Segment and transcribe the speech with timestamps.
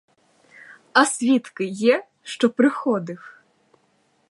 [0.93, 3.39] А свідки є, що приходив?